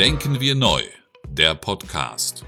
Denken 0.00 0.40
wir 0.40 0.54
neu, 0.54 0.80
der 1.28 1.54
Podcast. 1.54 2.46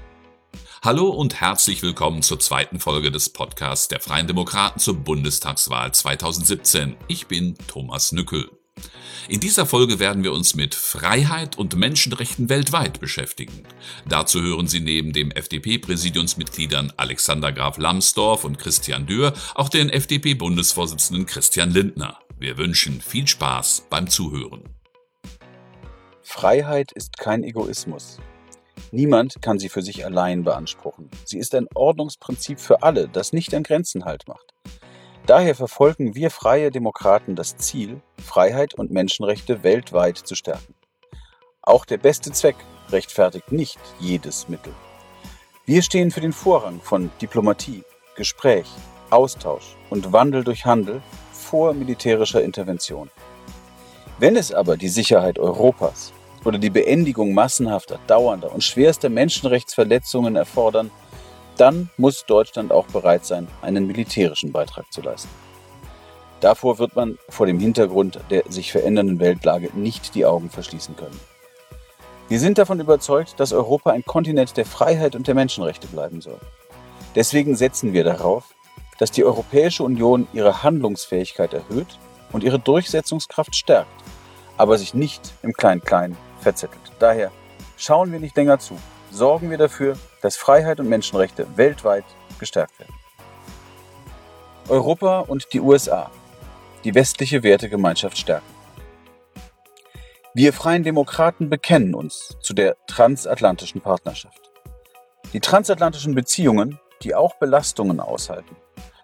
Hallo 0.81 1.09
und 1.09 1.39
herzlich 1.39 1.83
willkommen 1.83 2.23
zur 2.23 2.39
zweiten 2.39 2.79
Folge 2.79 3.11
des 3.11 3.29
Podcasts 3.29 3.87
der 3.87 3.99
Freien 3.99 4.25
Demokraten 4.25 4.79
zur 4.79 4.95
Bundestagswahl 4.95 5.93
2017. 5.93 6.95
Ich 7.07 7.27
bin 7.27 7.53
Thomas 7.67 8.11
Nückel. 8.11 8.49
In 9.27 9.39
dieser 9.39 9.67
Folge 9.67 9.99
werden 9.99 10.23
wir 10.23 10.33
uns 10.33 10.55
mit 10.55 10.73
Freiheit 10.73 11.55
und 11.55 11.75
Menschenrechten 11.75 12.49
weltweit 12.49 12.99
beschäftigen. 12.99 13.61
Dazu 14.09 14.41
hören 14.41 14.65
Sie 14.65 14.79
neben 14.79 15.13
dem 15.13 15.29
FDP-Präsidiumsmitgliedern 15.29 16.91
Alexander 16.97 17.51
Graf 17.51 17.77
Lambsdorff 17.77 18.45
und 18.45 18.57
Christian 18.57 19.05
Dürr 19.05 19.31
auch 19.53 19.69
den 19.69 19.91
FDP-Bundesvorsitzenden 19.91 21.27
Christian 21.27 21.69
Lindner. 21.69 22.17
Wir 22.39 22.57
wünschen 22.57 22.99
viel 22.99 23.27
Spaß 23.27 23.85
beim 23.91 24.09
Zuhören. 24.09 24.63
Freiheit 26.35 26.91
ist 26.91 27.19
kein 27.19 27.43
Egoismus. 27.43 28.17
Niemand 28.91 29.39
kann 29.43 29.59
sie 29.59 29.69
für 29.69 29.83
sich 29.83 30.03
allein 30.03 30.43
beanspruchen. 30.43 31.11
Sie 31.25 31.37
ist 31.37 31.53
ein 31.53 31.67
Ordnungsprinzip 31.75 32.59
für 32.59 32.81
alle, 32.81 33.07
das 33.07 33.33
nicht 33.33 33.53
an 33.53 33.61
Grenzen 33.61 34.03
halt 34.03 34.27
macht. 34.27 34.51
Daher 35.27 35.53
verfolgen 35.53 36.15
wir 36.15 36.31
freie 36.31 36.71
Demokraten 36.71 37.35
das 37.35 37.55
Ziel, 37.57 38.01
Freiheit 38.17 38.73
und 38.73 38.89
Menschenrechte 38.89 39.61
weltweit 39.61 40.17
zu 40.17 40.33
stärken. 40.33 40.73
Auch 41.61 41.85
der 41.85 41.99
beste 41.99 42.31
Zweck 42.31 42.57
rechtfertigt 42.89 43.51
nicht 43.51 43.79
jedes 43.99 44.49
Mittel. 44.49 44.73
Wir 45.67 45.83
stehen 45.83 46.09
für 46.09 46.21
den 46.21 46.33
Vorrang 46.33 46.81
von 46.81 47.11
Diplomatie, 47.21 47.83
Gespräch, 48.15 48.67
Austausch 49.11 49.77
und 49.91 50.11
Wandel 50.11 50.43
durch 50.43 50.65
Handel 50.65 51.03
vor 51.31 51.73
militärischer 51.73 52.41
Intervention. 52.41 53.11
Wenn 54.17 54.35
es 54.35 54.51
aber 54.51 54.77
die 54.77 54.89
Sicherheit 54.89 55.37
Europas 55.37 56.11
oder 56.45 56.57
die 56.57 56.69
Beendigung 56.69 57.33
massenhafter, 57.33 57.99
dauernder 58.07 58.53
und 58.53 58.63
schwerster 58.63 59.09
Menschenrechtsverletzungen 59.09 60.35
erfordern, 60.35 60.91
dann 61.57 61.89
muss 61.97 62.25
Deutschland 62.25 62.71
auch 62.71 62.87
bereit 62.87 63.25
sein, 63.25 63.47
einen 63.61 63.87
militärischen 63.87 64.51
Beitrag 64.51 64.91
zu 64.91 65.01
leisten. 65.01 65.29
Davor 66.41 66.77
wird 66.77 66.95
man 66.95 67.17
vor 67.29 67.45
dem 67.45 67.59
Hintergrund 67.59 68.19
der 68.29 68.43
sich 68.49 68.71
verändernden 68.71 69.19
Weltlage 69.19 69.69
nicht 69.73 70.13
die 70.15 70.25
Augen 70.25 70.49
verschließen 70.49 70.95
können. 70.95 71.19
Wir 72.27 72.39
sind 72.39 72.57
davon 72.57 72.79
überzeugt, 72.79 73.39
dass 73.39 73.53
Europa 73.53 73.91
ein 73.91 74.03
Kontinent 74.03 74.57
der 74.57 74.65
Freiheit 74.65 75.15
und 75.15 75.27
der 75.27 75.35
Menschenrechte 75.35 75.87
bleiben 75.87 76.19
soll. 76.19 76.39
Deswegen 77.15 77.55
setzen 77.55 77.93
wir 77.93 78.03
darauf, 78.03 78.55
dass 78.97 79.11
die 79.11 79.23
Europäische 79.23 79.83
Union 79.83 80.27
ihre 80.33 80.63
Handlungsfähigkeit 80.63 81.53
erhöht 81.53 81.99
und 82.31 82.43
ihre 82.43 82.59
Durchsetzungskraft 82.59 83.55
stärkt, 83.55 84.03
aber 84.57 84.77
sich 84.77 84.93
nicht 84.93 85.33
im 85.43 85.53
Klein-Klein 85.53 86.17
verzettelt. 86.43 86.91
Daher 86.99 87.31
schauen 87.77 88.11
wir 88.11 88.19
nicht 88.19 88.37
länger 88.37 88.59
zu, 88.59 88.77
sorgen 89.11 89.49
wir 89.49 89.57
dafür, 89.57 89.97
dass 90.21 90.35
Freiheit 90.35 90.79
und 90.79 90.89
Menschenrechte 90.89 91.47
weltweit 91.55 92.05
gestärkt 92.39 92.79
werden. 92.79 92.93
Europa 94.69 95.19
und 95.19 95.51
die 95.53 95.59
USA, 95.59 96.09
die 96.83 96.95
westliche 96.95 97.43
Wertegemeinschaft 97.43 98.17
stärken. 98.17 98.53
Wir 100.33 100.51
Freien 100.53 100.83
Demokraten 100.83 101.49
bekennen 101.49 101.93
uns 101.93 102.37
zu 102.41 102.53
der 102.53 102.75
transatlantischen 102.87 103.81
Partnerschaft. 103.81 104.51
Die 105.31 105.39
transatlantischen 105.39 106.15
Beziehungen, 106.15 106.79
die 107.03 107.13
auch 107.13 107.35
Belastungen 107.35 107.99
aushalten, 107.99 108.55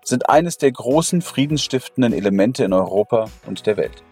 sind 0.04 0.30
eines 0.30 0.58
der 0.58 0.72
großen 0.72 1.22
friedensstiftenden 1.22 2.14
Elemente 2.14 2.64
in 2.64 2.74
Europa 2.74 3.26
und 3.46 3.66
der 3.66 3.78
Welt. 3.78 4.04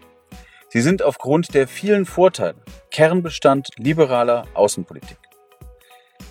Sie 0.78 0.84
sind 0.84 1.02
aufgrund 1.02 1.56
der 1.56 1.68
vielen 1.68 2.06
Vorteile 2.06 2.62
Kernbestand 2.92 3.70
liberaler 3.78 4.46
Außenpolitik. 4.54 5.18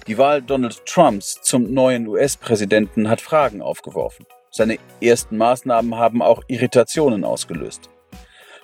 Die 0.06 0.18
Wahl 0.18 0.40
Donald 0.40 0.86
Trumps 0.86 1.40
zum 1.42 1.74
neuen 1.74 2.06
US-Präsidenten 2.06 3.10
hat 3.10 3.20
Fragen 3.20 3.60
aufgeworfen. 3.60 4.24
Seine 4.52 4.78
ersten 5.00 5.36
Maßnahmen 5.36 5.96
haben 5.96 6.22
auch 6.22 6.44
Irritationen 6.46 7.24
ausgelöst. 7.24 7.90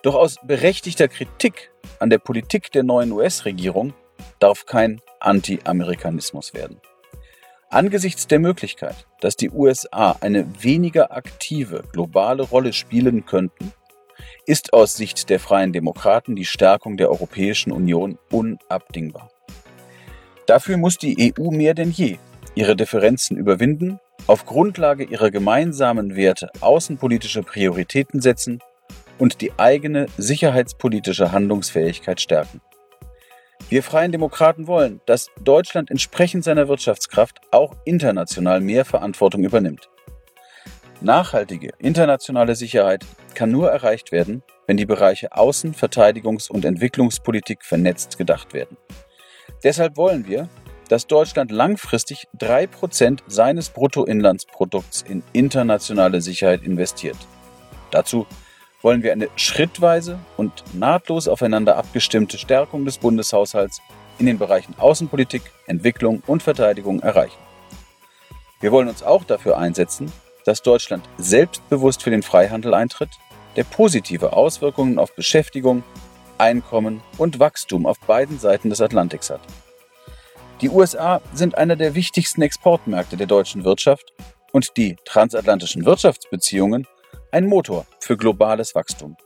Doch 0.05 0.15
aus 0.15 0.37
berechtigter 0.45 1.09
Kritik 1.09 1.73
an 1.99 2.11
der 2.11 2.19
Politik 2.19 2.71
der 2.71 2.85
neuen 2.85 3.11
US-Regierung 3.11 3.93
darf 4.39 4.67
kein 4.67 5.01
Anti-Amerikanismus 5.19 6.55
werden. 6.55 6.81
Angesichts 7.71 8.29
der 8.29 8.39
Möglichkeit, 8.39 9.09
dass 9.21 9.35
die 9.35 9.51
USA 9.51 10.15
eine 10.21 10.47
weniger 10.63 11.11
aktive 11.11 11.83
globale 11.91 12.45
Rolle 12.45 12.73
spielen 12.73 13.27
könnten, 13.27 13.73
ist 14.47 14.73
aus 14.73 14.97
Sicht 14.97 15.31
der 15.31 15.41
Freien 15.41 15.73
Demokraten 15.73 16.37
die 16.37 16.45
Stärkung 16.45 16.97
der 16.97 17.11
Europäischen 17.11 17.73
Union 17.73 18.19
unabdingbar. 18.31 19.31
Dafür 20.47 20.77
muss 20.77 20.99
die 20.99 21.33
EU 21.39 21.51
mehr 21.51 21.75
denn 21.75 21.91
je 21.91 22.19
ihre 22.55 22.77
Differenzen 22.77 23.37
überwinden, 23.37 23.99
auf 24.27 24.45
Grundlage 24.45 25.05
ihrer 25.05 25.31
gemeinsamen 25.31 26.17
Werte 26.17 26.51
außenpolitische 26.61 27.43
Prioritäten 27.43 28.21
setzen 28.21 28.61
und 29.19 29.41
die 29.41 29.53
eigene 29.59 30.07
sicherheitspolitische 30.19 31.33
Handlungsfähigkeit 31.33 32.21
stärken. 32.21 32.61
Wir 33.69 33.83
Freien 33.83 34.13
Demokraten 34.13 34.67
wollen, 34.67 35.01
dass 35.07 35.29
Deutschland 35.41 35.91
entsprechend 35.91 36.45
seiner 36.45 36.69
Wirtschaftskraft 36.69 37.41
auch 37.53 37.75
international 37.85 38.61
mehr 38.61 38.85
Verantwortung 38.85 39.45
übernimmt. 39.45 39.89
Nachhaltige 41.03 41.71
internationale 41.79 42.55
Sicherheit 42.55 43.05
kann 43.35 43.51
nur 43.51 43.71
erreicht 43.71 44.13
werden, 44.13 44.43
wenn 44.67 44.77
die 44.77 44.87
Bereiche 44.87 45.33
Außen-, 45.33 45.75
Verteidigungs- 45.75 46.51
und 46.51 46.65
Entwicklungspolitik 46.65 47.65
vernetzt 47.65 48.19
gedacht 48.19 48.55
werden. 48.55 48.77
Deshalb 49.65 49.97
wollen 49.97 50.27
wir, 50.27 50.49
dass 50.89 51.07
Deutschland 51.07 51.51
langfristig 51.51 52.29
3% 52.39 53.21
seines 53.27 53.71
Bruttoinlandsprodukts 53.71 55.03
in 55.03 55.23
internationale 55.33 56.21
Sicherheit 56.21 56.63
investiert. 56.63 57.17
Dazu 57.91 58.27
wollen 58.83 59.03
wir 59.03 59.13
eine 59.13 59.29
schrittweise 59.37 60.19
und 60.37 60.65
nahtlos 60.75 61.29
aufeinander 61.29 61.77
abgestimmte 61.77 62.37
Stärkung 62.39 62.85
des 62.85 62.99
Bundeshaushalts 62.99 63.81
in 64.19 64.27
den 64.27 64.39
Bereichen 64.39 64.75
Außenpolitik, 64.79 65.43
Entwicklung 65.67 66.23
und 66.27 66.43
Verteidigung 66.43 67.01
erreichen. 67.01 67.39
Wir 68.61 68.71
wollen 68.71 68.89
uns 68.89 69.03
auch 69.03 69.25
dafür 69.25 69.59
einsetzen, 69.59 70.13
dass 70.45 70.63
Deutschland 70.63 71.09
selbstbewusst 71.19 72.03
für 72.03 72.11
den 72.11 72.23
Freihandel 72.23 72.75
eintritt, 72.75 73.11
der 73.57 73.65
positive 73.65 74.33
Auswirkungen 74.33 74.99
auf 74.99 75.15
Beschäftigung, 75.15 75.83
Einkommen 76.39 77.03
und 77.19 77.39
Wachstum 77.39 77.87
auf 77.87 78.01
beiden 78.01 78.39
Seiten 78.39 78.71
des 78.71 78.81
Atlantiks 78.81 79.31
hat. 79.31 79.41
Die 80.61 80.71
USA 80.71 81.21
sind 81.35 81.57
einer 81.57 81.77
der 81.77 81.95
wichtigsten 81.95 82.43
Exportmärkte 82.43 83.17
der 83.17 83.27
deutschen 83.27 83.65
Wirtschaft 83.65 84.13
und 84.53 84.77
die 84.77 84.97
transatlantischen 85.05 85.85
Wirtschaftsbeziehungen 85.85 86.87
ein 87.31 87.47
Motor 87.47 87.87
für 88.01 88.17
globales 88.17 88.75
Wachstum. 88.75 89.17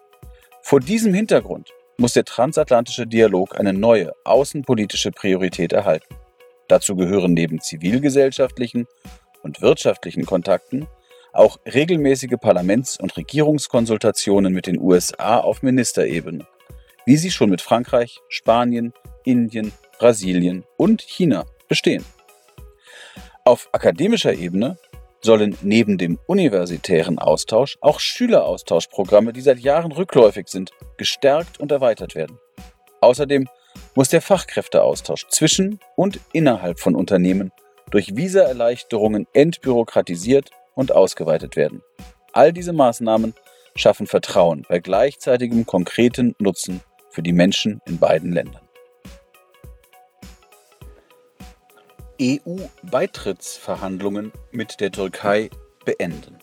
Vor 0.63 0.81
diesem 0.81 1.15
Hintergrund 1.15 1.71
muss 1.99 2.13
der 2.13 2.25
transatlantische 2.25 3.07
Dialog 3.07 3.59
eine 3.59 3.73
neue 3.73 4.13
außenpolitische 4.25 5.11
Priorität 5.11 5.73
erhalten. 5.73 6.15
Dazu 6.69 6.97
gehören 6.97 7.35
neben 7.35 7.61
zivilgesellschaftlichen 7.61 8.87
und 9.43 9.63
wirtschaftlichen 9.63 10.27
Kontakten 10.27 10.87
auch 11.39 11.59
regelmäßige 11.67 12.37
Parlaments- 12.41 12.99
und 12.99 13.17
Regierungskonsultationen 13.17 14.53
mit 14.53 14.67
den 14.67 14.81
USA 14.81 15.39
auf 15.39 15.63
Ministerebene 15.63 16.47
wie 17.07 17.17
sie 17.17 17.31
schon 17.31 17.49
mit 17.49 17.63
Frankreich, 17.63 18.21
Spanien, 18.29 18.93
Indien, 19.25 19.73
Brasilien 19.99 20.65
und 20.77 21.01
China 21.01 21.47
bestehen. 21.69 22.05
Auf 23.45 23.69
akademischer 23.73 24.35
Ebene 24.35 24.77
sollen 25.23 25.57
neben 25.63 25.99
dem 25.99 26.19
universitären 26.27 27.19
Austausch 27.19 27.79
auch 27.81 28.01
Schüleraustauschprogramme, 28.01 29.33
die 29.33 29.41
seit 29.41 29.61
Jahren 29.61 29.93
rückläufig 29.93 30.49
sind, 30.49 30.73
gestärkt 30.99 31.59
und 31.59 31.73
erweitert 31.73 32.15
werden. 32.15 32.39
Außerdem 33.01 33.49
muss 33.95 34.09
der 34.09 34.21
Fachkräfteaustausch 34.21 35.29
zwischen 35.29 35.79
und 35.95 36.21
innerhalb 36.33 36.81
von 36.81 36.95
Unternehmen 36.95 37.53
durch 37.91 38.17
Visaerleichterungen 38.17 39.27
entbürokratisiert 39.33 40.51
und 40.77 40.93
ausgeweitet 40.93 41.57
werden. 41.57 41.83
All 42.33 42.53
diese 42.53 42.73
Maßnahmen 42.73 43.35
schaffen 43.75 44.07
Vertrauen 44.07 44.65
bei 44.69 44.79
gleichzeitigem 44.79 45.67
konkreten 45.67 46.37
Nutzen 46.39 46.81
für 47.11 47.25
die 47.25 47.33
Menschen 47.33 47.81
in 47.87 47.99
beiden 47.99 48.31
Ländern. 48.31 48.63
EU-Beitrittsverhandlungen 52.21 54.31
mit 54.51 54.81
der 54.81 54.93
Türkei 54.93 55.51
beenden. 55.85 56.39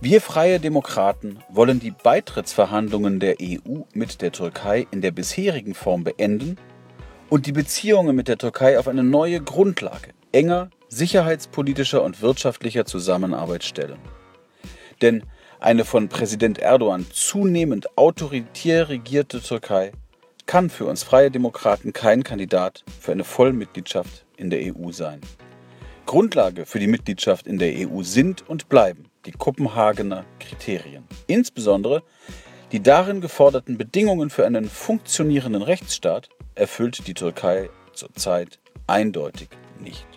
Wir 0.00 0.20
freie 0.20 0.60
Demokraten 0.60 1.38
wollen 1.48 1.78
die 1.78 1.92
Beitrittsverhandlungen 1.92 3.20
der 3.20 3.36
EU 3.40 3.82
mit 3.94 4.20
der 4.20 4.32
Türkei 4.32 4.88
in 4.90 5.00
der 5.00 5.12
bisherigen 5.12 5.74
Form 5.74 6.02
beenden 6.02 6.56
und 7.30 7.46
die 7.46 7.52
Beziehungen 7.52 8.16
mit 8.16 8.26
der 8.28 8.38
Türkei 8.38 8.78
auf 8.78 8.88
eine 8.88 9.04
neue 9.04 9.40
Grundlage 9.40 10.10
enger 10.32 10.70
sicherheitspolitischer 10.92 12.02
und 12.02 12.20
wirtschaftlicher 12.20 12.84
Zusammenarbeit 12.84 13.64
stellen. 13.64 13.98
Denn 15.00 15.24
eine 15.58 15.84
von 15.84 16.08
Präsident 16.08 16.58
Erdogan 16.58 17.06
zunehmend 17.12 17.96
autoritär 17.96 18.88
regierte 18.88 19.40
Türkei 19.40 19.92
kann 20.46 20.70
für 20.70 20.84
uns 20.84 21.02
Freie 21.02 21.30
Demokraten 21.30 21.92
kein 21.92 22.24
Kandidat 22.24 22.84
für 23.00 23.12
eine 23.12 23.24
Vollmitgliedschaft 23.24 24.26
in 24.36 24.50
der 24.50 24.60
EU 24.60 24.90
sein. 24.90 25.20
Grundlage 26.04 26.66
für 26.66 26.78
die 26.78 26.88
Mitgliedschaft 26.88 27.46
in 27.46 27.58
der 27.58 27.88
EU 27.88 28.02
sind 28.02 28.48
und 28.48 28.68
bleiben 28.68 29.04
die 29.24 29.32
Kopenhagener 29.32 30.24
Kriterien. 30.40 31.04
Insbesondere 31.26 32.02
die 32.72 32.82
darin 32.82 33.20
geforderten 33.20 33.78
Bedingungen 33.78 34.30
für 34.30 34.46
einen 34.46 34.68
funktionierenden 34.68 35.62
Rechtsstaat 35.62 36.30
erfüllt 36.54 37.06
die 37.06 37.14
Türkei 37.14 37.68
zurzeit 37.92 38.58
eindeutig 38.86 39.50
nicht. 39.78 40.11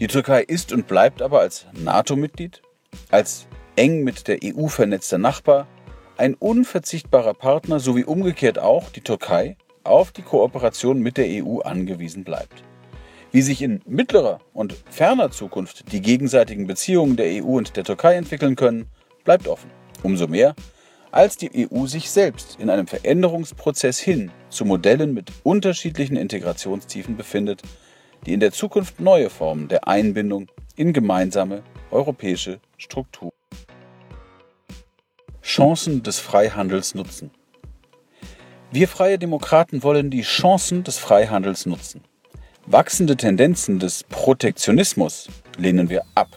Die 0.00 0.06
Türkei 0.06 0.40
ist 0.40 0.72
und 0.72 0.86
bleibt 0.86 1.20
aber 1.20 1.40
als 1.40 1.66
NATO-Mitglied, 1.74 2.62
als 3.10 3.46
eng 3.76 4.02
mit 4.02 4.28
der 4.28 4.38
EU 4.42 4.66
vernetzter 4.68 5.18
Nachbar, 5.18 5.68
ein 6.16 6.32
unverzichtbarer 6.32 7.34
Partner 7.34 7.80
sowie 7.80 8.04
umgekehrt 8.04 8.58
auch 8.58 8.88
die 8.88 9.02
Türkei 9.02 9.58
auf 9.84 10.10
die 10.10 10.22
Kooperation 10.22 11.00
mit 11.00 11.18
der 11.18 11.44
EU 11.44 11.58
angewiesen 11.58 12.24
bleibt. 12.24 12.64
Wie 13.30 13.42
sich 13.42 13.60
in 13.60 13.82
mittlerer 13.84 14.40
und 14.54 14.74
ferner 14.88 15.30
Zukunft 15.32 15.92
die 15.92 16.00
gegenseitigen 16.00 16.66
Beziehungen 16.66 17.16
der 17.16 17.44
EU 17.44 17.58
und 17.58 17.76
der 17.76 17.84
Türkei 17.84 18.14
entwickeln 18.14 18.56
können, 18.56 18.86
bleibt 19.24 19.48
offen. 19.48 19.70
Umso 20.02 20.28
mehr, 20.28 20.54
als 21.10 21.36
die 21.36 21.68
EU 21.70 21.84
sich 21.84 22.10
selbst 22.10 22.56
in 22.58 22.70
einem 22.70 22.86
Veränderungsprozess 22.86 23.98
hin 23.98 24.30
zu 24.48 24.64
Modellen 24.64 25.12
mit 25.12 25.30
unterschiedlichen 25.42 26.16
Integrationstiefen 26.16 27.18
befindet, 27.18 27.62
die 28.26 28.32
in 28.32 28.40
der 28.40 28.52
Zukunft 28.52 29.00
neue 29.00 29.30
Formen 29.30 29.68
der 29.68 29.88
Einbindung 29.88 30.48
in 30.76 30.92
gemeinsame 30.92 31.62
europäische 31.90 32.60
Strukturen. 32.76 33.32
Chancen 35.42 36.02
des 36.02 36.18
Freihandels 36.18 36.94
nutzen. 36.94 37.30
Wir 38.72 38.86
freie 38.86 39.18
Demokraten 39.18 39.82
wollen 39.82 40.10
die 40.10 40.22
Chancen 40.22 40.84
des 40.84 40.98
Freihandels 40.98 41.66
nutzen. 41.66 42.02
Wachsende 42.66 43.16
Tendenzen 43.16 43.80
des 43.80 44.04
Protektionismus 44.04 45.28
lehnen 45.58 45.90
wir 45.90 46.04
ab. 46.14 46.28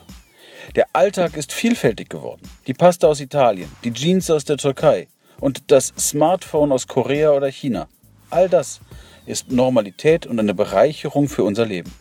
Der 0.75 0.87
Alltag 0.93 1.37
ist 1.37 1.53
vielfältig 1.53 2.09
geworden. 2.09 2.41
Die 2.65 2.73
Pasta 2.73 3.07
aus 3.07 3.19
Italien, 3.19 3.69
die 3.83 3.93
Jeans 3.93 4.31
aus 4.31 4.45
der 4.45 4.57
Türkei 4.57 5.07
und 5.39 5.69
das 5.69 5.93
Smartphone 5.99 6.71
aus 6.71 6.87
Korea 6.87 7.31
oder 7.31 7.51
China. 7.51 7.87
All 8.31 8.49
das 8.49 8.79
ist 9.25 9.51
Normalität 9.51 10.25
und 10.25 10.39
eine 10.39 10.53
Bereicherung 10.53 11.29
für 11.29 11.43
unser 11.43 11.65
Leben. 11.65 11.93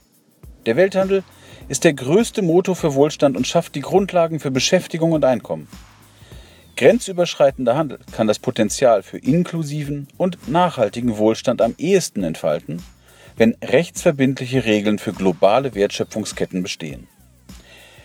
Der 0.67 0.77
Welthandel 0.77 1.25
ist 1.69 1.85
der 1.85 1.95
größte 1.95 2.43
Motor 2.43 2.77
für 2.77 2.95
Wohlstand 2.95 3.37
und 3.37 3.47
schafft 3.47 3.75
die 3.75 3.81
Grundlagen 3.81 4.41
für 4.41 4.51
Beschäftigung 4.51 5.13
und 5.13 5.25
Einkommen. 5.25 5.69
Grenzüberschreitender 6.77 7.77
Handel 7.77 7.99
kann 8.13 8.27
das 8.27 8.39
Potenzial 8.39 9.03
für 9.03 9.19
inklusiven 9.19 10.09
und 10.17 10.49
nachhaltigen 10.49 11.19
Wohlstand 11.19 11.61
am 11.61 11.75
ehesten 11.79 12.25
entfalten, 12.25 12.83
wenn 13.37 13.57
rechtsverbindliche 13.63 14.65
Regeln 14.65 14.99
für 14.99 15.13
globale 15.13 15.75
Wertschöpfungsketten 15.75 16.63
bestehen. 16.63 17.09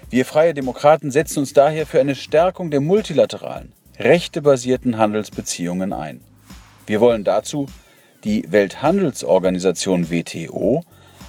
Wir 0.09 0.25
Freie 0.25 0.53
Demokraten 0.53 1.11
setzen 1.11 1.39
uns 1.39 1.53
daher 1.53 1.85
für 1.85 1.99
eine 1.99 2.15
Stärkung 2.15 2.71
der 2.71 2.79
multilateralen, 2.79 3.73
rechtebasierten 3.99 4.97
Handelsbeziehungen 4.97 5.91
ein. 5.91 6.21
Wir 6.85 7.01
wollen 7.01 7.23
dazu 7.23 7.67
die 8.27 8.43
Welthandelsorganisation 8.49 10.11
WTO 10.11 10.83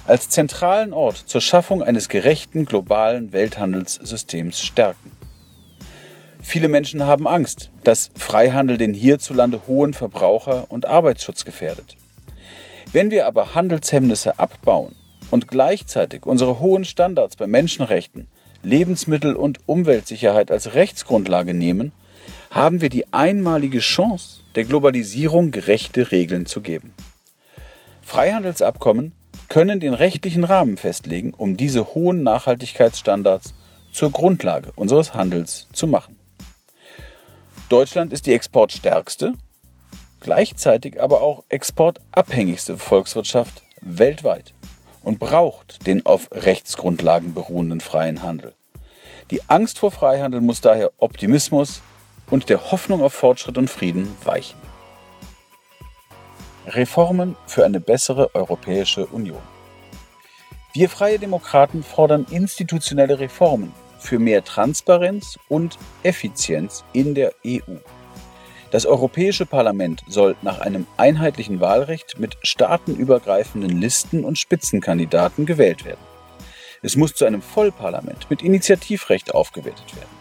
als 0.05 0.27
zentralen 0.27 0.91
Ort 0.91 1.15
zur 1.15 1.39
Schaffung 1.39 1.81
eines 1.81 2.09
gerechten 2.09 2.65
globalen 2.65 3.31
Welthandelssystems 3.31 4.61
stärken. 4.61 5.11
Viele 6.41 6.67
Menschen 6.67 7.03
haben 7.03 7.25
Angst, 7.25 7.71
dass 7.85 8.11
Freihandel 8.15 8.77
den 8.77 8.93
hierzulande 8.93 9.61
hohen 9.65 9.93
Verbraucher- 9.93 10.65
und 10.69 10.87
Arbeitsschutz 10.87 11.45
gefährdet. 11.45 11.95
Wenn 12.91 13.11
wir 13.11 13.27
aber 13.27 13.55
Handelshemmnisse 13.55 14.37
abbauen 14.37 14.93
und 15.31 15.47
gleichzeitig 15.47 16.25
unsere 16.25 16.59
hohen 16.59 16.83
Standards 16.83 17.37
bei 17.37 17.47
Menschenrechten, 17.47 18.27
Lebensmittel- 18.61 19.35
und 19.35 19.59
Umweltsicherheit 19.67 20.51
als 20.51 20.73
Rechtsgrundlage 20.73 21.53
nehmen, 21.53 21.93
haben 22.49 22.81
wir 22.81 22.89
die 22.89 23.13
einmalige 23.13 23.79
Chance, 23.79 24.41
der 24.55 24.63
Globalisierung 24.63 25.51
gerechte 25.51 26.11
Regeln 26.11 26.45
zu 26.45 26.61
geben. 26.61 26.93
Freihandelsabkommen 28.01 29.13
können 29.49 29.79
den 29.79 29.93
rechtlichen 29.93 30.43
Rahmen 30.43 30.77
festlegen, 30.77 31.33
um 31.33 31.57
diese 31.57 31.93
hohen 31.93 32.23
Nachhaltigkeitsstandards 32.23 33.53
zur 33.91 34.11
Grundlage 34.11 34.71
unseres 34.75 35.13
Handels 35.13 35.67
zu 35.73 35.87
machen. 35.87 36.17
Deutschland 37.69 38.13
ist 38.13 38.25
die 38.25 38.33
exportstärkste, 38.33 39.33
gleichzeitig 40.21 41.01
aber 41.01 41.21
auch 41.21 41.43
exportabhängigste 41.49 42.77
Volkswirtschaft 42.77 43.63
weltweit 43.81 44.53
und 45.03 45.19
braucht 45.19 45.85
den 45.85 46.05
auf 46.05 46.29
Rechtsgrundlagen 46.31 47.33
beruhenden 47.33 47.79
freien 47.79 48.23
Handel. 48.23 48.53
Die 49.31 49.47
Angst 49.47 49.77
vor 49.77 49.91
Freihandel 49.91 50.41
muss 50.41 50.61
daher 50.61 50.91
Optimismus 50.97 51.81
und 52.29 52.49
der 52.49 52.71
Hoffnung 52.71 53.01
auf 53.01 53.13
Fortschritt 53.13 53.57
und 53.57 53.69
Frieden 53.69 54.15
weichen. 54.23 54.59
Reformen 56.67 57.35
für 57.47 57.65
eine 57.65 57.79
bessere 57.79 58.33
Europäische 58.35 59.05
Union. 59.07 59.41
Wir 60.73 60.89
freie 60.89 61.17
Demokraten 61.17 61.83
fordern 61.83 62.27
institutionelle 62.29 63.19
Reformen 63.19 63.73
für 63.97 64.19
mehr 64.19 64.43
Transparenz 64.43 65.39
und 65.47 65.77
Effizienz 66.03 66.83
in 66.93 67.15
der 67.15 67.33
EU. 67.45 67.77
Das 68.71 68.85
Europäische 68.85 69.47
Parlament 69.47 70.03
soll 70.07 70.35
nach 70.43 70.59
einem 70.59 70.85
einheitlichen 70.95 71.59
Wahlrecht 71.59 72.19
mit 72.19 72.37
staatenübergreifenden 72.43 73.81
Listen 73.81 74.23
und 74.23 74.37
Spitzenkandidaten 74.37 75.47
gewählt 75.47 75.85
werden. 75.85 75.99
Es 76.83 76.95
muss 76.95 77.15
zu 77.15 77.25
einem 77.25 77.41
Vollparlament 77.41 78.29
mit 78.29 78.43
Initiativrecht 78.43 79.33
aufgewertet 79.33 79.95
werden. 79.95 80.18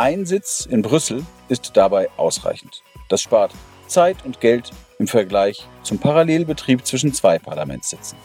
Ein 0.00 0.24
Sitz 0.24 0.64
in 0.64 0.80
Brüssel 0.80 1.26
ist 1.50 1.72
dabei 1.76 2.08
ausreichend. 2.16 2.82
Das 3.10 3.20
spart 3.20 3.52
Zeit 3.86 4.16
und 4.24 4.40
Geld 4.40 4.70
im 4.98 5.06
Vergleich 5.06 5.68
zum 5.82 5.98
Parallelbetrieb 5.98 6.86
zwischen 6.86 7.12
zwei 7.12 7.38
Parlamentssitzen. 7.38 8.16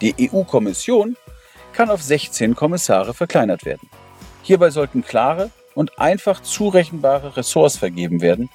Die 0.00 0.14
EU-Kommission 0.32 1.16
kann 1.72 1.90
auf 1.90 2.00
16 2.00 2.54
Kommissare 2.54 3.12
verkleinert 3.12 3.64
werden. 3.64 3.90
Hierbei 4.44 4.70
sollten 4.70 5.02
klare 5.02 5.50
und 5.74 5.98
einfach 5.98 6.42
zurechenbare 6.42 7.36
Ressorts 7.36 7.76
vergeben 7.76 8.20
werden, 8.20 8.48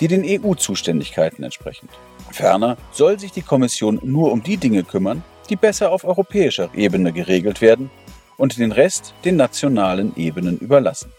die 0.00 0.08
den 0.08 0.24
EU-Zuständigkeiten 0.26 1.44
entsprechen. 1.44 1.88
Ferner 2.32 2.78
soll 2.90 3.20
sich 3.20 3.30
die 3.30 3.42
Kommission 3.42 4.00
nur 4.02 4.32
um 4.32 4.42
die 4.42 4.56
Dinge 4.56 4.82
kümmern, 4.82 5.22
die 5.48 5.54
besser 5.54 5.92
auf 5.92 6.02
europäischer 6.02 6.68
Ebene 6.74 7.12
geregelt 7.12 7.60
werden 7.60 7.92
und 8.36 8.58
den 8.58 8.72
Rest 8.72 9.14
den 9.24 9.36
nationalen 9.36 10.16
Ebenen 10.16 10.58
überlassen. 10.58 11.12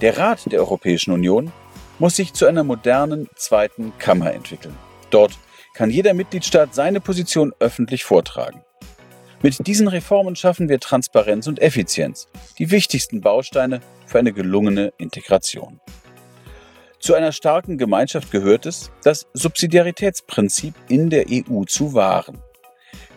Der 0.00 0.16
Rat 0.16 0.52
der 0.52 0.60
Europäischen 0.60 1.10
Union 1.10 1.52
muss 1.98 2.14
sich 2.14 2.32
zu 2.32 2.46
einer 2.46 2.62
modernen 2.62 3.28
zweiten 3.34 3.92
Kammer 3.98 4.32
entwickeln. 4.32 4.76
Dort 5.10 5.36
kann 5.74 5.90
jeder 5.90 6.14
Mitgliedstaat 6.14 6.72
seine 6.72 7.00
Position 7.00 7.52
öffentlich 7.58 8.04
vortragen. 8.04 8.62
Mit 9.42 9.66
diesen 9.66 9.88
Reformen 9.88 10.36
schaffen 10.36 10.68
wir 10.68 10.78
Transparenz 10.78 11.48
und 11.48 11.60
Effizienz, 11.60 12.28
die 12.58 12.70
wichtigsten 12.70 13.20
Bausteine 13.20 13.80
für 14.06 14.20
eine 14.20 14.32
gelungene 14.32 14.92
Integration. 14.98 15.80
Zu 17.00 17.14
einer 17.14 17.32
starken 17.32 17.76
Gemeinschaft 17.76 18.30
gehört 18.30 18.66
es, 18.66 18.92
das 19.02 19.26
Subsidiaritätsprinzip 19.34 20.74
in 20.88 21.10
der 21.10 21.26
EU 21.28 21.64
zu 21.64 21.94
wahren. 21.94 22.38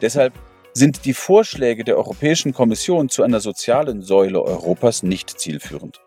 Deshalb 0.02 0.34
sind 0.74 1.06
die 1.06 1.14
Vorschläge 1.14 1.84
der 1.84 1.98
Europäischen 1.98 2.54
Kommission 2.54 3.10
zu 3.10 3.22
einer 3.22 3.40
sozialen 3.40 4.02
Säule 4.02 4.42
Europas 4.42 5.04
nicht 5.04 5.40
zielführend. 5.40 6.00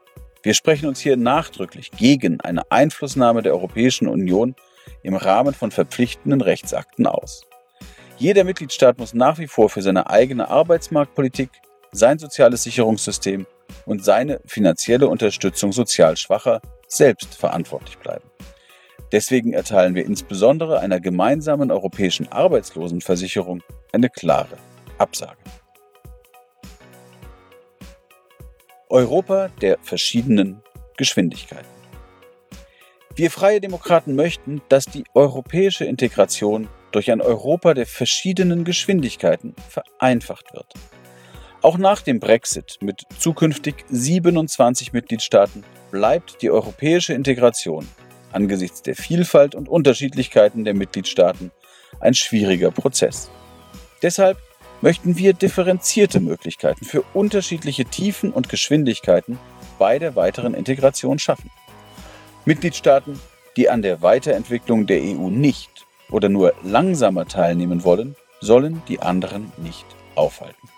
Wir 0.45 0.53
sprechen 0.53 0.87
uns 0.91 1.01
hier 1.01 1.17
nachdrücklich 1.17 1.91
gegen 1.91 2.39
eine 2.43 2.71
Einflussnahme 2.71 3.41
der 3.41 3.55
Europäischen 3.55 4.09
Union 4.09 4.55
im 5.03 5.17
Rahmen 5.17 5.55
von 5.55 5.71
verpflichtenden 5.71 6.43
Rechtsakten 6.43 7.07
aus. 7.07 7.47
Jeder 8.19 8.45
Mitgliedstaat 8.45 8.99
muss 8.99 9.15
nach 9.15 9.39
wie 9.39 9.47
vor 9.47 9.71
für 9.71 9.81
seine 9.81 10.11
eigene 10.11 10.49
Arbeitsmarktpolitik, 10.51 11.49
sein 11.93 12.19
soziales 12.19 12.63
Sicherungssystem 12.63 13.47
und 13.87 14.05
seine 14.05 14.43
finanzielle 14.45 15.09
Unterstützung 15.09 15.73
sozial 15.73 16.19
Schwacher 16.19 16.61
selbst 16.89 17.35
verantwortlich 17.35 17.97
bleiben. 17.97 18.29
Deswegen 19.13 19.55
erteilen 19.55 19.95
wir 19.95 20.05
insbesondere 20.05 20.81
einer 20.81 21.01
gemeinsamen 21.01 21.71
europäischen 21.71 22.31
Arbeitslosenversicherung 22.31 23.63
eine 23.93 24.11
klare 24.11 24.59
Absage. 24.99 25.39
Europa 28.91 29.49
der 29.61 29.79
verschiedenen 29.83 30.63
Geschwindigkeiten. 30.97 31.69
Wir 33.17 33.31
freie 33.31 33.61
Demokraten 33.61 34.15
möchten, 34.15 34.61
dass 34.69 34.87
die 34.87 35.05
europäische 35.15 35.85
Integration 35.85 36.69
durch 36.91 37.11
ein 37.11 37.21
Europa 37.21 37.75
der 37.75 37.87
verschiedenen 37.87 38.65
Geschwindigkeiten 38.65 39.55
vereinfacht 39.69 40.53
wird. 40.53 40.73
Auch 41.63 41.79
nach 41.79 42.03
dem 42.03 42.21
Brexit 42.21 42.79
mit 42.81 43.03
zukünftig 43.19 43.85
27 43.89 44.93
Mitgliedstaaten 44.93 45.65
bleibt 45.91 46.43
die 46.43 46.51
europäische 46.51 47.15
Integration 47.15 47.89
angesichts 48.33 48.83
der 48.83 48.97
Vielfalt 48.97 49.55
und 49.55 49.69
Unterschiedlichkeiten 49.69 50.65
der 50.65 50.75
Mitgliedstaaten 50.75 51.53
ein 52.01 52.15
schwieriger 52.15 52.71
Prozess. 52.71 53.31
Deshalb 54.03 54.39
möchten 54.85 55.17
wir 55.17 55.33
differenzierte 55.33 56.21
Möglichkeiten 56.21 56.85
für 56.85 57.03
unterschiedliche 57.15 57.87
Tiefen 57.87 58.31
und 58.31 58.51
Geschwindigkeiten 58.51 59.39
bei 59.79 59.99
der 59.99 60.15
weiteren 60.15 60.53
Integration 60.53 61.19
schaffen. 61.19 61.51
Mitgliedstaaten, 62.45 63.19
die 63.57 63.71
an 63.71 63.81
der 63.81 64.03
Weiterentwicklung 64.03 64.87
der 64.87 65.01
EU 65.01 65.31
nicht 65.31 65.87
oder 66.11 66.29
nur 66.29 66.53
langsamer 66.63 67.27
teilnehmen 67.27 67.83
wollen, 67.83 68.15
sollen 68.43 68.83
die 68.87 69.01
anderen 69.01 69.51
nicht 69.57 69.87
aufhalten. 70.17 70.69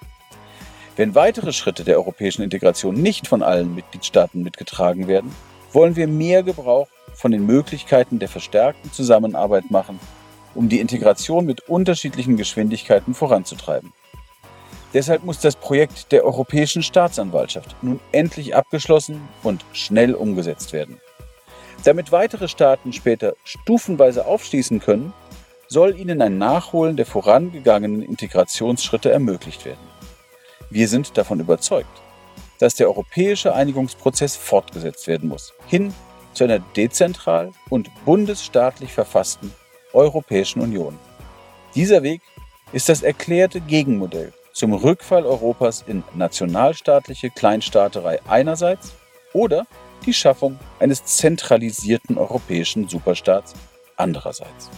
Wenn 0.94 1.16
weitere 1.16 1.52
Schritte 1.52 1.82
der 1.82 1.96
europäischen 1.96 2.42
Integration 2.42 2.94
nicht 2.94 3.26
von 3.26 3.42
allen 3.42 3.74
Mitgliedstaaten 3.74 4.44
mitgetragen 4.44 5.08
werden, 5.08 5.34
wollen 5.72 5.96
wir 5.96 6.06
mehr 6.06 6.44
Gebrauch 6.44 6.86
von 7.12 7.32
den 7.32 7.44
Möglichkeiten 7.44 8.20
der 8.20 8.28
verstärkten 8.28 8.92
Zusammenarbeit 8.92 9.68
machen, 9.72 9.98
um 10.56 10.68
die 10.68 10.80
Integration 10.80 11.46
mit 11.46 11.68
unterschiedlichen 11.68 12.36
Geschwindigkeiten 12.36 13.14
voranzutreiben. 13.14 13.92
Deshalb 14.94 15.24
muss 15.24 15.40
das 15.40 15.56
Projekt 15.56 16.10
der 16.12 16.24
Europäischen 16.24 16.82
Staatsanwaltschaft 16.82 17.76
nun 17.82 18.00
endlich 18.12 18.54
abgeschlossen 18.54 19.28
und 19.42 19.64
schnell 19.72 20.14
umgesetzt 20.14 20.72
werden. 20.72 21.00
Damit 21.84 22.12
weitere 22.12 22.48
Staaten 22.48 22.92
später 22.92 23.34
stufenweise 23.44 24.26
aufschließen 24.26 24.80
können, 24.80 25.12
soll 25.68 25.98
ihnen 25.98 26.22
ein 26.22 26.38
Nachholen 26.38 26.96
der 26.96 27.06
vorangegangenen 27.06 28.02
Integrationsschritte 28.02 29.10
ermöglicht 29.10 29.64
werden. 29.64 29.86
Wir 30.70 30.88
sind 30.88 31.18
davon 31.18 31.40
überzeugt, 31.40 32.02
dass 32.58 32.74
der 32.74 32.88
europäische 32.88 33.54
Einigungsprozess 33.54 34.36
fortgesetzt 34.36 35.06
werden 35.06 35.28
muss, 35.28 35.52
hin 35.66 35.92
zu 36.32 36.44
einer 36.44 36.58
dezentral 36.58 37.52
und 37.68 37.90
bundesstaatlich 38.04 38.92
verfassten 38.92 39.52
Europäischen 39.96 40.60
Union. 40.60 40.96
Dieser 41.74 42.02
Weg 42.02 42.20
ist 42.72 42.88
das 42.88 43.02
erklärte 43.02 43.60
Gegenmodell 43.60 44.32
zum 44.52 44.72
Rückfall 44.72 45.24
Europas 45.24 45.84
in 45.86 46.02
nationalstaatliche 46.14 47.30
Kleinstaaterei 47.30 48.20
einerseits 48.28 48.94
oder 49.32 49.66
die 50.04 50.14
Schaffung 50.14 50.58
eines 50.78 51.04
zentralisierten 51.04 52.16
europäischen 52.16 52.88
Superstaats 52.88 53.54
andererseits. 53.96 54.70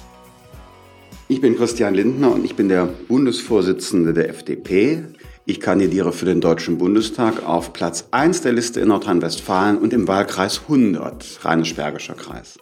Ich 1.29 1.41
bin 1.41 1.57
Christian 1.57 1.95
Lindner 1.95 2.33
und 2.33 2.45
ich 2.45 2.57
bin 2.57 2.69
der 2.69 2.87
Bundesvorsitzende 2.87 4.15
der 4.15 4.31
FDP. 4.31 5.05
Ich 5.45 5.61
kandidiere 5.61 6.13
für 6.13 6.25
den 6.25 6.41
Deutschen 6.41 6.79
Bundestag 6.79 7.45
auf 7.47 7.73
Platz 7.73 8.09
1 8.13 8.41
der 8.43 8.53
Liste 8.53 8.81
in 8.81 8.89
Nordrhein-Westfalen 8.89 9.79
und 9.79 9.93
im 9.93 10.09
Wahlkreis 10.09 10.63
100, 10.63 11.41
Rheinisch-Bergischer 11.45 12.15
Kreis. 12.15 12.59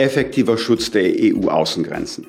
Effektiver 0.00 0.56
Schutz 0.58 0.92
der 0.92 1.12
EU-Außengrenzen. 1.12 2.28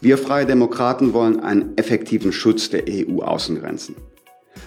Wir 0.00 0.16
Freie 0.16 0.46
Demokraten 0.46 1.12
wollen 1.12 1.38
einen 1.38 1.76
effektiven 1.76 2.32
Schutz 2.32 2.70
der 2.70 2.84
EU-Außengrenzen. 2.88 3.94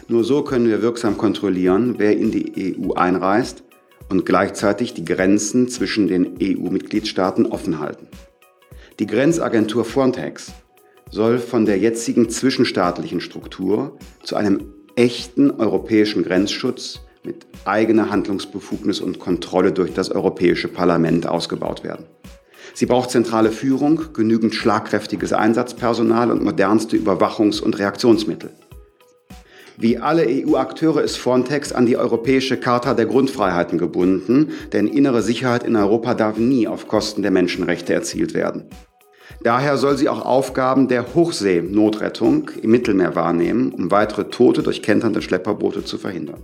Nur 0.07 0.23
so 0.23 0.43
können 0.43 0.67
wir 0.67 0.83
wirksam 0.83 1.17
kontrollieren, 1.17 1.95
wer 1.97 2.15
in 2.15 2.29
die 2.29 2.77
EU 2.79 2.93
einreist 2.93 3.63
und 4.07 4.23
gleichzeitig 4.23 4.93
die 4.93 5.03
Grenzen 5.03 5.67
zwischen 5.67 6.07
den 6.07 6.37
EU-Mitgliedstaaten 6.39 7.47
offen 7.47 7.79
halten. 7.79 8.07
Die 8.99 9.07
Grenzagentur 9.07 9.83
Frontex 9.83 10.53
soll 11.09 11.39
von 11.39 11.65
der 11.65 11.79
jetzigen 11.79 12.29
zwischenstaatlichen 12.29 13.19
Struktur 13.19 13.97
zu 14.21 14.35
einem 14.35 14.75
echten 14.95 15.49
europäischen 15.49 16.21
Grenzschutz 16.21 16.99
mit 17.25 17.45
eigener 17.65 18.09
Handlungsbefugnis 18.09 18.99
und 18.99 19.19
Kontrolle 19.19 19.71
durch 19.71 19.93
das 19.93 20.11
Europäische 20.11 20.67
Parlament 20.67 21.27
ausgebaut 21.27 21.83
werden. 21.83 22.05
Sie 22.73 22.85
braucht 22.85 23.11
zentrale 23.11 23.51
Führung, 23.51 24.13
genügend 24.13 24.53
schlagkräftiges 24.53 25.33
Einsatzpersonal 25.33 26.31
und 26.31 26.43
modernste 26.43 26.97
Überwachungs- 26.97 27.61
und 27.61 27.79
Reaktionsmittel. 27.79 28.51
Wie 29.77 29.97
alle 29.97 30.25
EU-Akteure 30.27 31.01
ist 31.01 31.17
Frontex 31.17 31.73
an 31.73 31.85
die 31.85 31.97
Europäische 31.97 32.57
Charta 32.57 32.93
der 32.93 33.07
Grundfreiheiten 33.07 33.77
gebunden, 33.77 34.51
denn 34.71 34.87
innere 34.87 35.21
Sicherheit 35.21 35.63
in 35.63 35.75
Europa 35.75 36.13
darf 36.13 36.37
nie 36.37 36.67
auf 36.67 36.87
Kosten 36.87 37.21
der 37.21 37.31
Menschenrechte 37.31 37.93
erzielt 37.93 38.33
werden. 38.33 38.69
Daher 39.43 39.77
soll 39.77 39.97
sie 39.97 40.09
auch 40.09 40.25
Aufgaben 40.25 40.87
der 40.87 41.13
Hochseenotrettung 41.13 42.51
im 42.61 42.71
Mittelmeer 42.71 43.15
wahrnehmen, 43.15 43.73
um 43.73 43.91
weitere 43.91 44.29
Tote 44.29 44.63
durch 44.63 44.81
kenternde 44.81 45.21
Schlepperboote 45.21 45.83
zu 45.83 45.97
verhindern. 45.97 46.41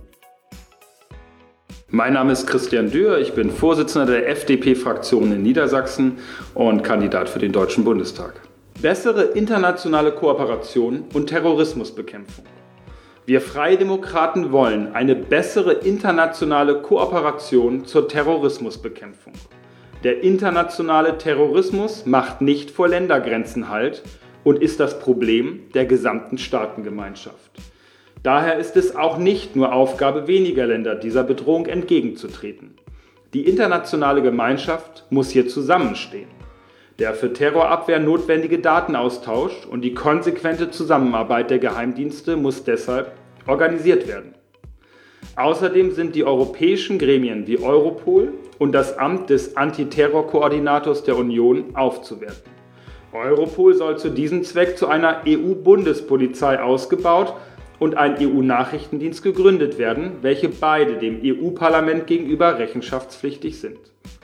Mein 1.94 2.14
Name 2.14 2.32
ist 2.32 2.46
Christian 2.46 2.90
Dürr, 2.90 3.18
ich 3.18 3.34
bin 3.34 3.50
Vorsitzender 3.50 4.06
der 4.06 4.26
FDP-Fraktion 4.26 5.30
in 5.30 5.42
Niedersachsen 5.42 6.16
und 6.54 6.82
Kandidat 6.82 7.28
für 7.28 7.38
den 7.38 7.52
Deutschen 7.52 7.84
Bundestag. 7.84 8.40
Bessere 8.80 9.24
internationale 9.24 10.12
Kooperation 10.12 11.04
und 11.12 11.26
Terrorismusbekämpfung. 11.26 12.46
Wir 13.26 13.42
Freie 13.42 13.76
Demokraten 13.76 14.52
wollen 14.52 14.94
eine 14.94 15.14
bessere 15.14 15.74
internationale 15.74 16.80
Kooperation 16.80 17.84
zur 17.84 18.08
Terrorismusbekämpfung. 18.08 19.34
Der 20.02 20.22
internationale 20.22 21.18
Terrorismus 21.18 22.06
macht 22.06 22.40
nicht 22.40 22.70
vor 22.70 22.88
Ländergrenzen 22.88 23.68
Halt 23.68 24.02
und 24.44 24.62
ist 24.62 24.80
das 24.80 24.98
Problem 24.98 25.64
der 25.74 25.84
gesamten 25.84 26.38
Staatengemeinschaft. 26.38 27.50
Daher 28.22 28.58
ist 28.58 28.76
es 28.76 28.94
auch 28.94 29.18
nicht 29.18 29.56
nur 29.56 29.72
Aufgabe 29.72 30.28
weniger 30.28 30.66
Länder, 30.66 30.94
dieser 30.94 31.24
Bedrohung 31.24 31.66
entgegenzutreten. 31.66 32.74
Die 33.34 33.48
internationale 33.48 34.22
Gemeinschaft 34.22 35.04
muss 35.10 35.30
hier 35.30 35.48
zusammenstehen. 35.48 36.28
Der 37.00 37.14
für 37.14 37.32
Terrorabwehr 37.32 37.98
notwendige 37.98 38.60
Datenaustausch 38.60 39.66
und 39.68 39.80
die 39.80 39.94
konsequente 39.94 40.70
Zusammenarbeit 40.70 41.50
der 41.50 41.58
Geheimdienste 41.58 42.36
muss 42.36 42.62
deshalb 42.62 43.12
organisiert 43.48 44.06
werden. 44.06 44.34
Außerdem 45.34 45.92
sind 45.92 46.14
die 46.14 46.24
europäischen 46.24 46.98
Gremien 46.98 47.46
wie 47.48 47.58
Europol 47.58 48.34
und 48.58 48.72
das 48.72 48.98
Amt 48.98 49.30
des 49.30 49.56
Antiterrorkoordinators 49.56 51.02
der 51.02 51.16
Union 51.16 51.74
aufzuwerten. 51.74 52.52
Europol 53.12 53.74
soll 53.74 53.98
zu 53.98 54.10
diesem 54.10 54.44
Zweck 54.44 54.78
zu 54.78 54.88
einer 54.88 55.22
EU-Bundespolizei 55.26 56.62
ausgebaut 56.62 57.34
und 57.82 57.96
ein 57.96 58.16
EU-Nachrichtendienst 58.20 59.24
gegründet 59.24 59.76
werden, 59.76 60.18
welche 60.22 60.48
beide 60.48 60.98
dem 60.98 61.20
EU-Parlament 61.24 62.06
gegenüber 62.06 62.56
rechenschaftspflichtig 62.56 63.58
sind. 63.58 63.78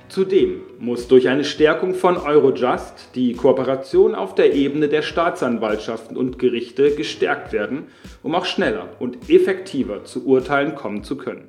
Zudem 0.08 0.60
muss 0.78 1.08
durch 1.08 1.28
eine 1.28 1.42
Stärkung 1.42 1.94
von 1.94 2.16
Eurojust 2.16 3.10
die 3.16 3.32
Kooperation 3.32 4.14
auf 4.14 4.36
der 4.36 4.54
Ebene 4.54 4.88
der 4.88 5.02
Staatsanwaltschaften 5.02 6.16
und 6.16 6.38
Gerichte 6.38 6.92
gestärkt 6.92 7.52
werden, 7.52 7.88
um 8.22 8.36
auch 8.36 8.44
schneller 8.44 8.90
und 9.00 9.28
effektiver 9.28 10.04
zu 10.04 10.24
Urteilen 10.24 10.76
kommen 10.76 11.02
zu 11.02 11.16
können. 11.16 11.48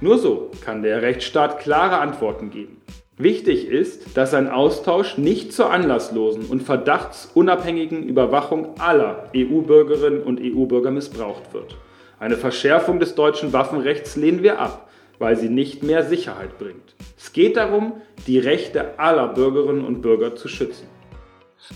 Nur 0.00 0.16
so 0.16 0.50
kann 0.64 0.82
der 0.82 1.02
Rechtsstaat 1.02 1.60
klare 1.60 1.98
Antworten 1.98 2.50
geben. 2.50 2.80
Wichtig 3.18 3.66
ist, 3.66 4.14
dass 4.14 4.34
ein 4.34 4.50
Austausch 4.50 5.16
nicht 5.16 5.54
zur 5.54 5.70
anlasslosen 5.70 6.44
und 6.46 6.62
verdachtsunabhängigen 6.62 8.02
Überwachung 8.02 8.78
aller 8.78 9.30
EU-Bürgerinnen 9.34 10.22
und 10.22 10.38
EU-Bürger 10.38 10.90
missbraucht 10.90 11.54
wird. 11.54 11.76
Eine 12.20 12.36
Verschärfung 12.36 13.00
des 13.00 13.14
deutschen 13.14 13.54
Waffenrechts 13.54 14.16
lehnen 14.16 14.42
wir 14.42 14.60
ab, 14.60 14.90
weil 15.18 15.36
sie 15.36 15.48
nicht 15.48 15.82
mehr 15.82 16.04
Sicherheit 16.04 16.58
bringt. 16.58 16.94
Es 17.16 17.32
geht 17.32 17.56
darum, 17.56 17.94
die 18.26 18.38
Rechte 18.38 18.98
aller 18.98 19.28
Bürgerinnen 19.28 19.86
und 19.86 20.02
Bürger 20.02 20.36
zu 20.36 20.48
schützen. 20.48 20.86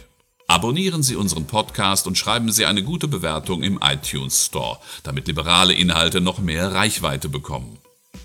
Abonnieren 0.48 1.04
Sie 1.04 1.16
unseren 1.16 1.46
Podcast 1.46 2.08
und 2.08 2.18
schreiben 2.18 2.52
Sie 2.52 2.66
eine 2.66 2.82
gute 2.82 3.08
Bewertung 3.08 3.62
im 3.62 3.80
iTunes 3.84 4.48
Store, 4.48 4.80
damit 5.04 5.28
liberale 5.28 5.74
Inhalte 5.74 6.22
noch 6.22 6.40
mehr 6.40 6.74
Reichweite 6.74 7.30
bekommen. 7.30 7.78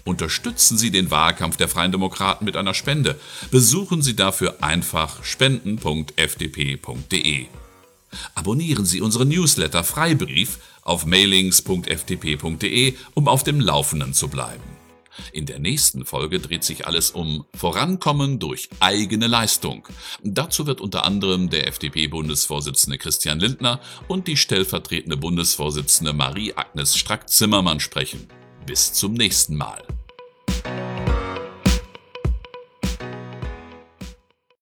Unterstützen 0.04 0.78
Sie 0.78 0.90
den 0.90 1.11
Wahlkampf 1.11 1.58
der 1.58 1.68
Freien 1.68 1.92
Demokraten 1.92 2.46
mit 2.46 2.56
einer 2.56 2.75
Spende. 2.75 3.20
Besuchen 3.50 4.02
Sie 4.02 4.16
dafür 4.16 4.62
einfach 4.62 5.23
spenden.fdp.de. 5.23 7.46
Abonnieren 8.35 8.85
Sie 8.85 9.00
unseren 9.00 9.28
Newsletter 9.28 9.85
Freibrief 9.85 10.59
auf 10.83 11.06
mailings.fdp.de, 11.06 12.94
um 13.14 13.28
auf 13.28 13.42
dem 13.42 13.61
Laufenden 13.61 14.14
zu 14.14 14.28
bleiben. 14.28 14.62
In 15.33 15.47
der 15.47 15.59
nächsten 15.59 16.04
Folge 16.04 16.40
dreht 16.40 16.64
sich 16.64 16.87
alles 16.87 17.11
um 17.11 17.44
Vorankommen 17.54 18.38
durch 18.38 18.68
eigene 18.80 19.26
Leistung. 19.26 19.87
Dazu 20.23 20.66
wird 20.66 20.80
unter 20.80 21.04
anderem 21.04 21.50
der 21.50 21.68
FDP-Bundesvorsitzende 21.68 22.99
Christian 22.99 23.40
Lindner 23.40 23.80
und 24.09 24.26
die 24.26 24.37
stellvertretende 24.37 25.16
Bundesvorsitzende 25.16 26.12
Marie-Agnes 26.12 26.97
Strack-Zimmermann 26.97 27.80
sprechen. 27.80 28.28
Bis 28.66 28.92
zum 28.92 29.14
nächsten 29.14 29.56
Mal. 29.56 29.83